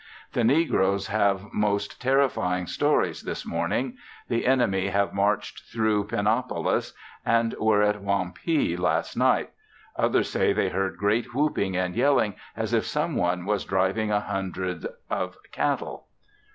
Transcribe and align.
The 0.33 0.43
negroes 0.43 1.09
have 1.09 1.53
most 1.53 2.01
terrifying 2.01 2.65
stories 2.65 3.21
this 3.21 3.45
morning; 3.45 3.97
the 4.29 4.47
enemy 4.47 4.87
have 4.87 5.13
marched 5.13 5.71
through 5.71 6.05
Pinopolis, 6.05 6.93
and 7.23 7.53
were 7.59 7.83
at 7.83 8.01
Wampee 8.01 8.75
last 8.75 9.15
night, 9.15 9.51
others 9.95 10.27
say 10.31 10.53
they 10.53 10.69
heard 10.69 10.97
great 10.97 11.35
whooping 11.35 11.77
and 11.77 11.95
yelling 11.95 12.33
as 12.57 12.73
if 12.73 12.83
some 12.87 13.15
one 13.15 13.45
was 13.45 13.63
driving 13.63 14.09
a 14.09 14.21
hundred 14.21 14.87
of 15.11 15.37
cattle. 15.51 16.07